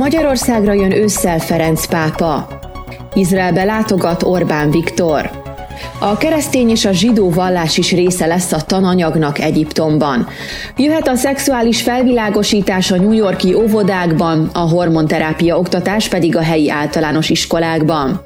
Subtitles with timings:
[0.00, 2.48] Magyarországra jön ősszel Ferenc pápa.
[3.14, 5.30] Izraelbe látogat Orbán Viktor.
[5.98, 10.26] A keresztény és a zsidó vallás is része lesz a tananyagnak Egyiptomban.
[10.76, 17.30] Jöhet a szexuális felvilágosítás a New Yorki óvodákban, a hormonterápia oktatás pedig a helyi általános
[17.30, 18.20] iskolákban.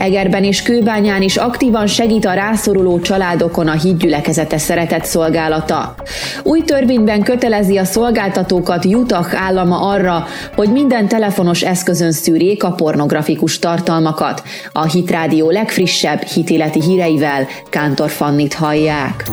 [0.00, 5.94] Egerben és Kőbányán is aktívan segít a rászoruló családokon a hídgyülekezete szeretett szolgálata.
[6.42, 10.26] Új törvényben kötelezi a szolgáltatókat Jutak állama arra,
[10.56, 14.42] hogy minden telefonos eszközön szűrjék a pornografikus tartalmakat.
[14.72, 19.24] A Hitrádió legfrissebb hitéleti híreivel Kántor Fannit hallják.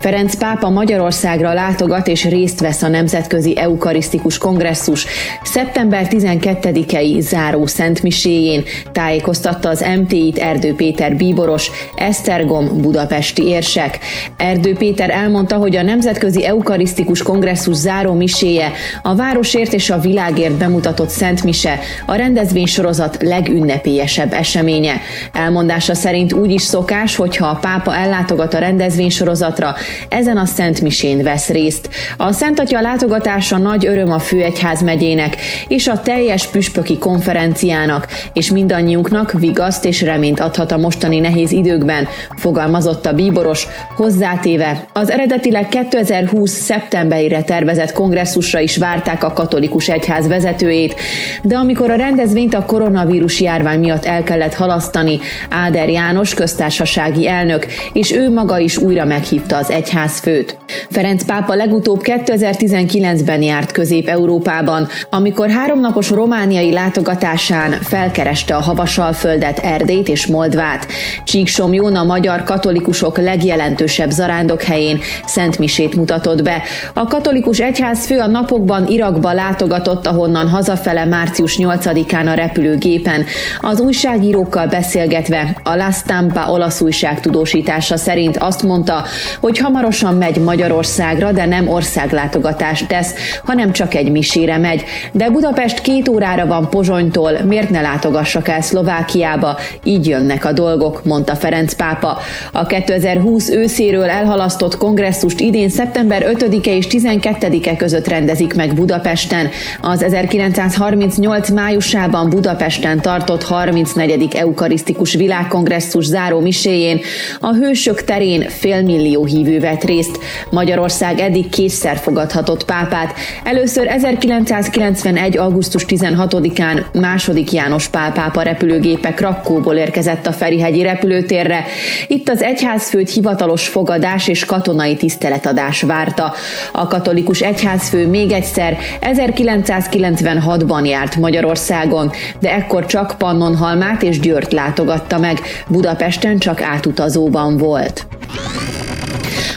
[0.00, 5.06] Ferenc pápa Magyarországra látogat és részt vesz a Nemzetközi Eukarisztikus Kongresszus
[5.42, 13.98] szeptember 12-i záró szentmiséjén, tájékoztatta az MT-t Erdő Péter bíboros, Esztergom budapesti érsek.
[14.36, 20.54] Erdő Péter elmondta, hogy a Nemzetközi Eukarisztikus Kongresszus záró miséje a városért és a világért
[20.54, 25.00] bemutatott szentmise a rendezvénysorozat legünnepélyesebb eseménye.
[25.32, 29.74] Elmondása szerint úgy is szokás, hogyha a pápa ellátogat a rendezvénysorozatra,
[30.08, 31.88] ezen a Szent Misén vesz részt.
[32.16, 35.36] A Szent Atya látogatása nagy öröm a Főegyház megyének
[35.68, 42.08] és a teljes püspöki konferenciának, és mindannyiunknak vigaszt és reményt adhat a mostani nehéz időkben,
[42.36, 46.50] fogalmazott a bíboros, hozzátéve az eredetileg 2020.
[46.50, 50.94] szeptemberére tervezett kongresszusra is várták a katolikus egyház vezetőjét,
[51.42, 55.18] de amikor a rendezvényt a koronavírus járvány miatt el kellett halasztani,
[55.50, 60.56] Áder János köztársasági elnök, és ő maga is újra meghívta az egyházfőt.
[60.90, 70.26] Ferenc pápa legutóbb 2019-ben járt Közép-Európában, amikor háromnapos romániai látogatásán felkereste a Havasalföldet, Erdét és
[70.26, 70.86] Moldvát.
[71.24, 76.62] Csíksomjón a magyar katolikusok legjelentősebb zarándok helyén Szent Misét mutatott be.
[76.94, 83.24] A katolikus egyházfő a napokban Irakba látogatott, ahonnan hazafele március 8-án a repülőgépen.
[83.60, 89.04] Az újságírókkal beszélgetve a La Stampa olasz újság tudósítása szerint azt mondta,
[89.40, 93.14] hogy hamarosan megy Magyarországra, de nem országlátogatást tesz,
[93.44, 94.84] hanem csak egy misére megy.
[95.12, 99.58] De Budapest két órára van Pozsonytól, miért ne látogassak el Szlovákiába?
[99.84, 102.18] Így jönnek a dolgok, mondta Ferenc pápa.
[102.52, 109.48] A 2020 őszéről elhalasztott kongresszust idén szeptember 5-e és 12-e között rendezik meg Budapesten.
[109.80, 114.34] Az 1938 májusában Budapesten tartott 34.
[114.34, 117.00] eukarisztikus világkongresszus záró miséjén
[117.40, 120.18] a Hősök terén félmillió hívő vett részt.
[120.50, 123.14] Magyarország eddig kétszer fogadhatott pápát.
[123.44, 125.36] Először 1991.
[125.36, 131.64] augusztus 16-án második János Pál pápa repülőgépe Krakóból érkezett a Ferihegyi repülőtérre.
[132.06, 136.34] Itt az egyházfőt hivatalos fogadás és katonai tiszteletadás várta.
[136.72, 142.10] A katolikus egyházfő még egyszer 1996-ban járt Magyarországon,
[142.40, 148.06] de ekkor csak Pannonhalmát és Győrt látogatta meg, Budapesten csak átutazóban volt.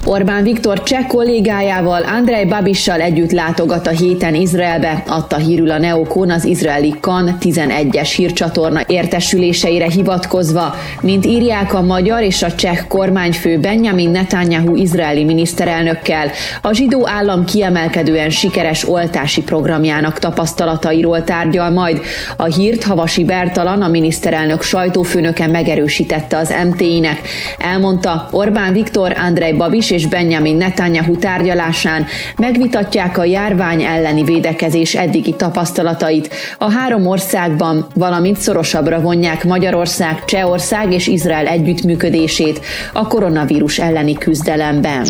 [0.05, 6.31] Orbán Viktor cseh kollégájával, Andrei Babissal együtt látogat a héten Izraelbe, adta hírül a Neokon
[6.31, 13.59] az izraeli KAN 11-es hírcsatorna értesüléseire hivatkozva, mint írják a magyar és a cseh kormányfő
[13.59, 16.31] Benjamin Netanyahu izraeli miniszterelnökkel,
[16.61, 22.01] a zsidó állam kiemelkedően sikeres oltási programjának tapasztalatairól tárgyal majd.
[22.37, 27.21] A hírt Havasi Bertalan, a miniszterelnök sajtófőnöke megerősítette az MT-nek.
[27.57, 32.05] Elmondta Orbán Viktor, Andrei Babis és Benjamin Netanyahu tárgyalásán
[32.37, 40.93] megvitatják a járvány elleni védekezés eddigi tapasztalatait a három országban, valamint szorosabbra vonják Magyarország, Csehország
[40.93, 42.61] és Izrael együttműködését
[42.93, 45.05] a koronavírus elleni küzdelemben.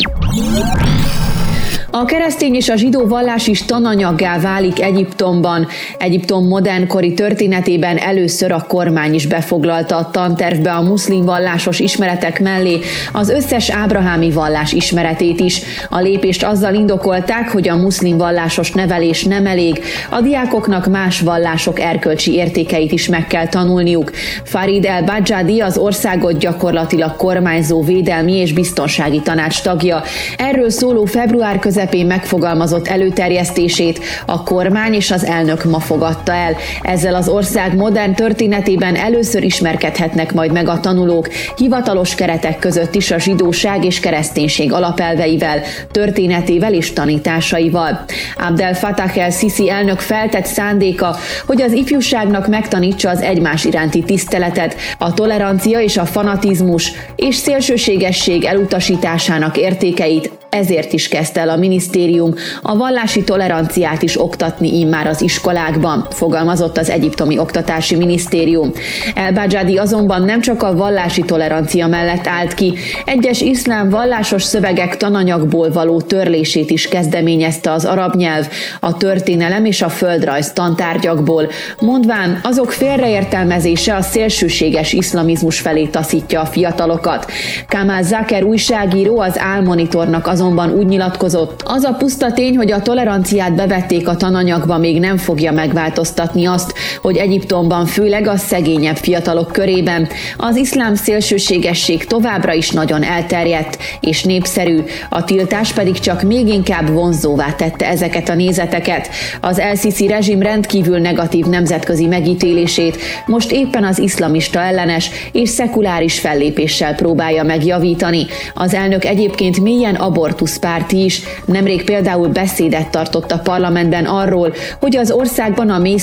[1.95, 5.67] A keresztény és a zsidó vallás is tananyaggá válik Egyiptomban.
[5.97, 12.79] Egyiptom modernkori történetében először a kormány is befoglalta a tantervbe a muszlim vallásos ismeretek mellé
[13.11, 15.61] az összes ábrahámi vallás ismeretét is.
[15.90, 21.79] A lépést azzal indokolták, hogy a muszlim vallásos nevelés nem elég, a diákoknak más vallások
[21.79, 24.11] erkölcsi értékeit is meg kell tanulniuk.
[24.43, 30.03] Farid el Bajadi az országot gyakorlatilag kormányzó védelmi és biztonsági tanács tagja.
[30.37, 36.56] Erről szóló február közel közepén megfogalmazott előterjesztését a kormány és az elnök ma fogadta el.
[36.82, 43.12] Ezzel az ország modern történetében először ismerkedhetnek majd meg a tanulók hivatalos keretek között is
[43.12, 48.06] a zsidóság és kereszténység alapelveivel, történetével és tanításaival.
[48.38, 51.16] Abdel Fattah el-Sisi elnök feltett szándéka,
[51.46, 58.44] hogy az ifjúságnak megtanítsa az egymás iránti tiszteletet, a tolerancia és a fanatizmus és szélsőségesség
[58.44, 65.22] elutasításának értékeit, ezért is kezdte el a minisztérium a vallási toleranciát is oktatni immár az
[65.22, 68.72] iskolákban, fogalmazott az egyiptomi oktatási minisztérium.
[69.16, 69.34] El
[69.78, 72.73] azonban nem csak a vallási tolerancia mellett állt ki,
[73.05, 78.47] egyes iszlám vallásos szövegek tananyagból való törlését is kezdeményezte az arab nyelv,
[78.79, 81.49] a történelem és a földrajz tantárgyakból,
[81.79, 87.32] mondván azok félreértelmezése a szélsőséges iszlamizmus felé taszítja a fiatalokat.
[87.67, 93.55] Kamal Zaker újságíró az Álmonitornak azonban úgy nyilatkozott, az a puszta tény, hogy a toleranciát
[93.55, 100.07] bevették a tananyagba még nem fogja megváltoztatni azt, hogy Egyiptomban főleg a szegényebb fiatalok körében
[100.37, 106.89] az iszlám szélsőségesség továbbra is nagyon elterjedt és népszerű, a tiltás pedig csak még inkább
[106.89, 109.09] vonzóvá tette ezeket a nézeteket.
[109.41, 116.96] Az LCC rezsim rendkívül negatív nemzetközi megítélését most éppen az iszlamista ellenes és szekuláris fellépéssel
[116.96, 118.25] próbálja megjavítani.
[118.53, 119.96] Az elnök egyébként mélyen
[120.34, 125.97] abortuszpárti is, nemrég például beszédet tartott a parlamentben arról, hogy az országban a mély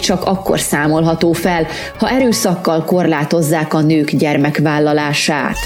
[0.00, 1.66] csak akkor számolható fel,
[1.98, 5.56] ha erőszakkal korlátozzák a nők gyermekvállalását.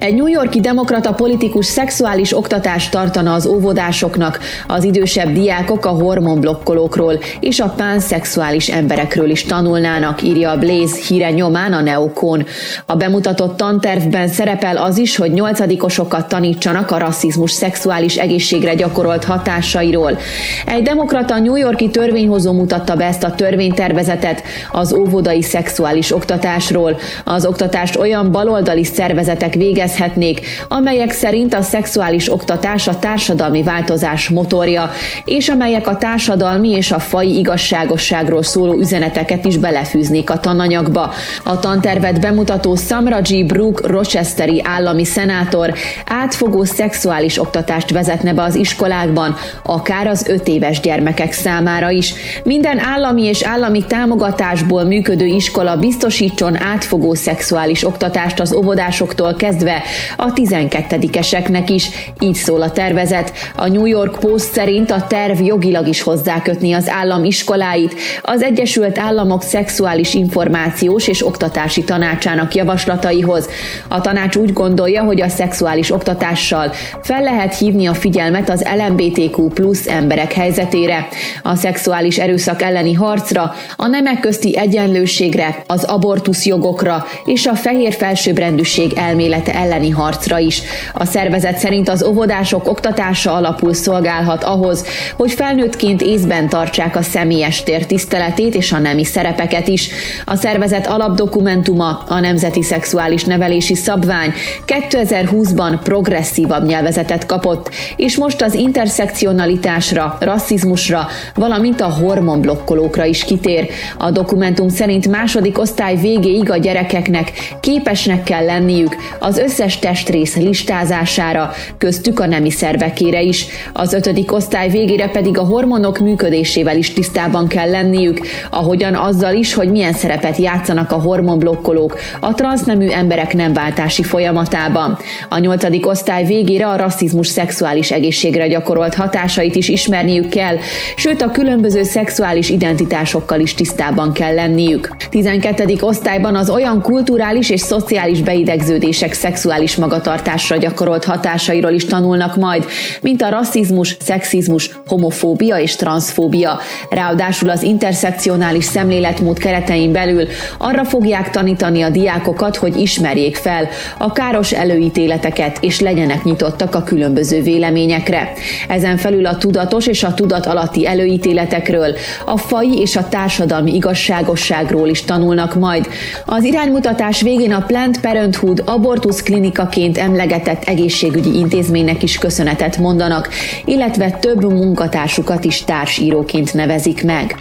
[0.00, 7.18] Egy New Yorki demokrata politikus szexuális oktatást tartana az óvodásoknak, az idősebb diákok a hormonblokkolókról
[7.40, 12.46] és a pánszexuális emberekről is tanulnának, írja a Blaze híre nyomán a Neokon.
[12.86, 20.18] A bemutatott tantervben szerepel az is, hogy nyolcadikosokat tanítsanak a rasszizmus szexuális egészségre gyakorolt hatásairól.
[20.66, 24.42] Egy demokrata New Yorki törvényhozó mutatta be ezt a törvénytervezetet
[24.72, 26.96] az óvodai szexuális oktatásról.
[27.24, 34.28] Az oktatást olyan baloldali szervezetek végez érezhetnék, amelyek szerint a szexuális oktatás a társadalmi változás
[34.28, 34.90] motorja,
[35.24, 41.12] és amelyek a társadalmi és a fai igazságosságról szóló üzeneteket is belefűznék a tananyagba.
[41.44, 43.46] A tantervet bemutató Samra G.
[43.46, 45.74] Brook Rochesteri állami szenátor
[46.06, 52.14] átfogó szexuális oktatást vezetne be az iskolákban, akár az öt éves gyermekek számára is.
[52.44, 59.79] Minden állami és állami támogatásból működő iskola biztosítson átfogó szexuális oktatást az óvodásoktól kezdve
[60.16, 61.88] a 12-eseknek is.
[62.20, 63.32] Így szól a tervezet.
[63.56, 68.98] A New York Post szerint a terv jogilag is hozzákötni az állam iskoláit az Egyesült
[68.98, 73.48] Államok szexuális információs és oktatási tanácsának javaslataihoz.
[73.88, 76.72] A tanács úgy gondolja, hogy a szexuális oktatással
[77.02, 81.08] fel lehet hívni a figyelmet az LMBTQ plusz emberek helyzetére,
[81.42, 87.92] a szexuális erőszak elleni harcra, a nemek közti egyenlőségre, az abortusz jogokra és a fehér
[87.92, 90.62] felsőbbrendűség elmélete elleni harcra is.
[90.92, 94.84] A szervezet szerint az óvodások oktatása alapul szolgálhat ahhoz,
[95.16, 99.88] hogy felnőttként észben tartsák a személyes tér tiszteletét és a nemi szerepeket is.
[100.24, 104.32] A szervezet alapdokumentuma, a Nemzeti Szexuális Nevelési Szabvány
[104.66, 113.68] 2020-ban progresszívabb nyelvezetet kapott, és most az interszekcionalitásra, rasszizmusra, valamint a hormonblokkolókra is kitér.
[113.98, 121.50] A dokumentum szerint második osztály végéig a gyerekeknek képesnek kell lenniük az összes testrész listázására,
[121.78, 123.46] köztük a nemi szervekére is.
[123.72, 128.20] Az ötödik osztály végére pedig a hormonok működésével is tisztában kell lenniük,
[128.50, 134.98] ahogyan azzal is, hogy milyen szerepet játszanak a hormonblokkolók a transznemű emberek nem váltási folyamatában.
[135.28, 140.56] A nyolcadik osztály végére a rasszizmus szexuális egészségre gyakorolt hatásait is ismerniük kell,
[140.96, 144.96] sőt a különböző szexuális identitásokkal is tisztában kell lenniük.
[145.10, 145.76] 12.
[145.80, 149.38] osztályban az olyan kulturális és szociális beidegződések szexuális
[149.78, 152.64] magatartásra gyakorolt hatásairól is tanulnak majd,
[153.00, 156.58] mint a rasszizmus, szexizmus, homofóbia és transzfóbia.
[156.90, 160.26] Ráadásul az interszekcionális szemléletmód keretein belül
[160.58, 163.68] arra fogják tanítani a diákokat, hogy ismerjék fel
[163.98, 168.32] a káros előítéleteket és legyenek nyitottak a különböző véleményekre.
[168.68, 171.94] Ezen felül a tudatos és a tudat alatti előítéletekről,
[172.24, 175.88] a fai és a társadalmi igazságosságról is tanulnak majd.
[176.24, 183.28] Az iránymutatás végén a Planned Parenthood abortusz klinikaként emlegetett egészségügyi intézménynek is köszönetet mondanak,
[183.64, 187.36] illetve több munkatársukat is társíróként nevezik meg.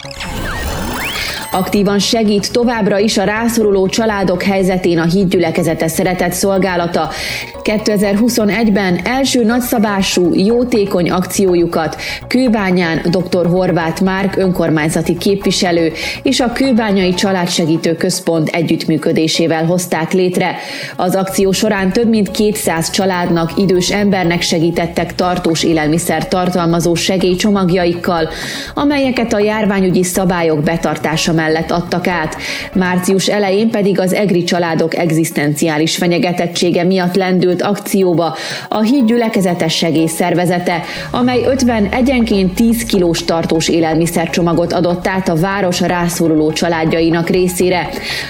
[1.51, 7.09] Aktívan segít továbbra is a rászoruló családok helyzetén a hídgyülekezete szeretett szolgálata.
[7.63, 13.47] 2021-ben első nagyszabású, jótékony akciójukat Kőbányán dr.
[13.47, 15.91] Horváth Márk önkormányzati képviselő
[16.23, 20.55] és a Kőbányai Családsegítő Központ együttműködésével hozták létre.
[20.95, 28.29] Az akció során több mint 200 családnak, idős embernek segítettek tartós élelmiszer tartalmazó segélycsomagjaikkal,
[28.73, 32.37] amelyeket a járványügyi szabályok betartása mellett adtak át.
[32.73, 38.35] Március elején pedig az EGRI családok egzisztenciális fenyegetettsége miatt lendült akcióba
[38.69, 40.81] a híd gyülekezetes segélyszervezete,
[41.11, 47.89] amely 50 egyenként 10 kilós tartós élelmiszercsomagot adott át a város rászoruló családjainak részére.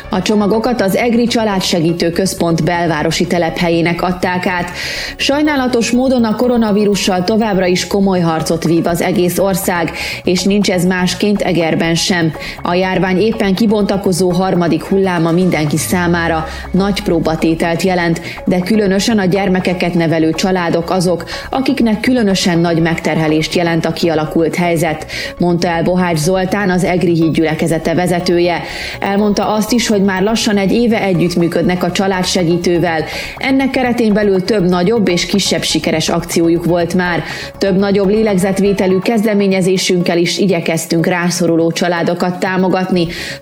[0.10, 4.72] A csomagokat az EGRI családsegítő központ belvárosi telephelyének adták át.
[5.16, 9.92] Sajnálatos módon a koronavírussal továbbra is komoly harcot vív az egész ország,
[10.24, 12.34] és nincs ez másként Egerben sem.
[12.62, 19.94] A járvány éppen kibontakozó harmadik hulláma mindenki számára nagy próbatételt jelent, de különösen a gyermekeket
[19.94, 25.06] nevelő családok azok, akiknek különösen nagy megterhelést jelent a kialakult helyzet,
[25.38, 28.62] mondta el Bohács Zoltán, az Egri híd gyülekezete vezetője.
[29.00, 33.04] Elmondta azt is, hogy már lassan egy éve együttműködnek a családsegítővel.
[33.38, 37.24] Ennek keretén belül több nagyobb és kisebb sikeres akciójuk volt már.
[37.58, 42.88] Több nagyobb lélegzetvételű kezdeményezésünkkel is igyekeztünk rászoruló családokat támogatni.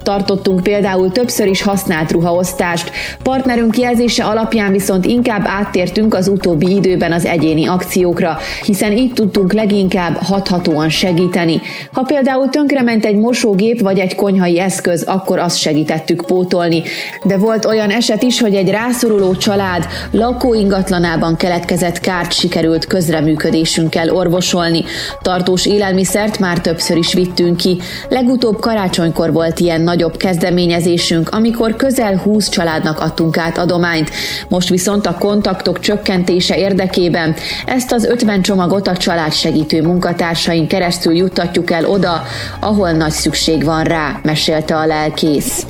[0.03, 2.91] Tartottunk például többször is használt ruhaosztást.
[3.23, 9.53] Partnerünk jelzése alapján viszont inkább áttértünk az utóbbi időben az egyéni akciókra, hiszen így tudtunk
[9.53, 11.61] leginkább hathatóan segíteni.
[11.91, 16.83] Ha például tönkrement egy mosógép vagy egy konyhai eszköz, akkor azt segítettük pótolni.
[17.23, 24.83] De volt olyan eset is, hogy egy rászoruló család lakóingatlanában keletkezett kárt sikerült közreműködésünkkel orvosolni.
[25.21, 27.77] Tartós élelmiszert már többször is vittünk ki.
[28.09, 34.09] Legutóbb karácsonykor volt ilyen nagyobb kezdeményezésünk, amikor közel 20 családnak adtunk át adományt.
[34.47, 41.71] Most viszont a kontaktok csökkentése érdekében ezt az 50 csomagot a családsegítő munkatársaink keresztül juttatjuk
[41.71, 42.23] el oda,
[42.59, 45.65] ahol nagy szükség van rá, mesélte a lelkész.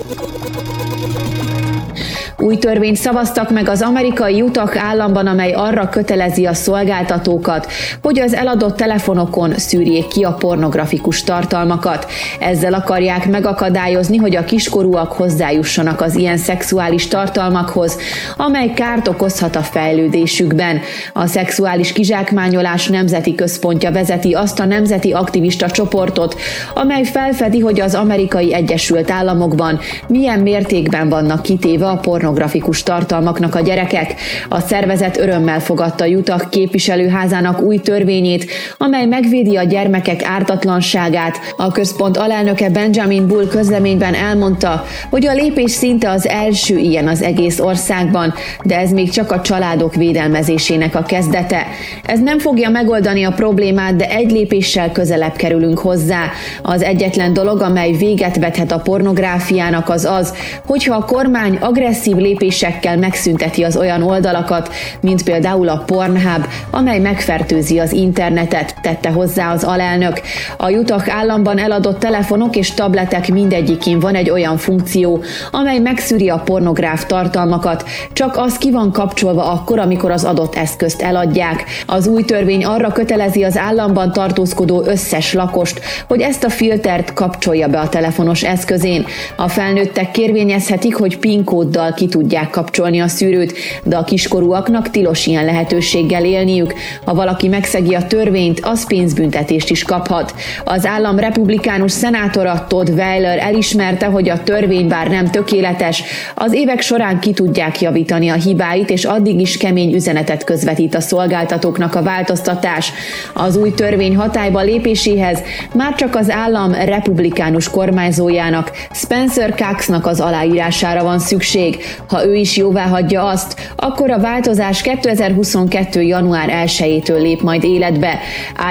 [2.39, 7.67] Új törvényt szavaztak meg az amerikai utak államban, amely arra kötelezi a szolgáltatókat,
[8.01, 12.07] hogy az eladott telefonokon szűrjék ki a pornografikus tartalmakat.
[12.39, 17.97] Ezzel akarják megakadályozni, hogy a kiskorúak hozzájussanak az ilyen szexuális tartalmakhoz,
[18.35, 20.79] amely kárt okozhat a fejlődésükben.
[21.13, 26.39] A szexuális kizsákmányolás nemzeti központja vezeti azt a nemzeti aktivista csoportot,
[26.73, 33.55] amely felfedi, hogy az amerikai Egyesült Államokban milyen mértékben vannak kitéve a pornográfikus pornografikus tartalmaknak
[33.55, 34.15] a gyerekek.
[34.49, 41.39] A szervezet örömmel fogadta Jutak képviselőházának új törvényét, amely megvédi a gyermekek ártatlanságát.
[41.57, 47.21] A központ alelnöke Benjamin Bull közleményben elmondta, hogy a lépés szinte az első ilyen az
[47.21, 51.65] egész országban, de ez még csak a családok védelmezésének a kezdete.
[52.03, 56.23] Ez nem fogja megoldani a problémát, de egy lépéssel közelebb kerülünk hozzá.
[56.61, 60.33] Az egyetlen dolog, amely véget vethet a pornográfiának az az,
[60.65, 67.79] hogyha a kormány agresszív lépésekkel megszünteti az olyan oldalakat, mint például a Pornhub, amely megfertőzi
[67.79, 70.21] az internetet, tette hozzá az alelnök.
[70.57, 76.41] A Utah államban eladott telefonok és tabletek mindegyikén van egy olyan funkció, amely megszűri a
[76.45, 77.83] pornográf tartalmakat,
[78.13, 81.63] csak az ki van kapcsolva akkor, amikor az adott eszközt eladják.
[81.85, 87.67] Az új törvény arra kötelezi az államban tartózkodó összes lakost, hogy ezt a filtert kapcsolja
[87.67, 89.05] be a telefonos eszközén.
[89.35, 95.25] A felnőttek kérvényezhetik, hogy PIN kóddal ki tudják kapcsolni a szűrőt, de a kiskorúaknak tilos
[95.25, 96.73] ilyen lehetőséggel élniük.
[97.05, 100.35] Ha valaki megszegi a törvényt, az pénzbüntetést is kaphat.
[100.63, 106.03] Az állam republikánus szenátora Todd Weiler elismerte, hogy a törvény bár nem tökéletes,
[106.35, 111.01] az évek során ki tudják javítani a hibáit, és addig is kemény üzenetet közvetít a
[111.01, 112.91] szolgáltatóknak a változtatás.
[113.33, 115.41] Az új törvény hatályba lépéséhez
[115.73, 121.77] már csak az állam republikánus kormányzójának, Spencer Coxnak az aláírására van szükség.
[122.07, 126.01] Ha ő is jóvá hagyja azt, akkor a változás 2022.
[126.01, 128.19] január 1-től lép majd életbe.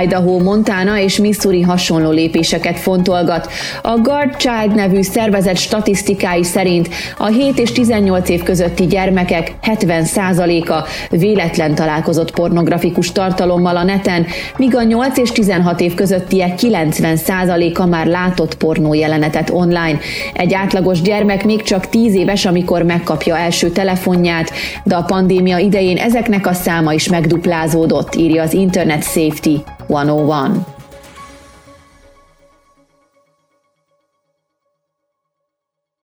[0.02, 3.48] Idaho, Montana és Missouri hasonló lépéseket fontolgat.
[3.82, 10.88] A Guard Child nevű szervezet statisztikái szerint a 7 és 18 év közötti gyermekek 70%-a
[11.10, 18.06] véletlen találkozott pornografikus tartalommal a neten, míg a 8 és 16 év közöttiek 90%-a már
[18.06, 19.98] látott pornó jelenetet online.
[20.32, 24.50] Egy átlagos gyermek még csak 10 éves, amikor megkapja kapja első telefonját,
[24.84, 29.56] de a pandémia idején ezeknek a száma is megduplázódott, írja az Internet Safety
[29.88, 30.75] 101.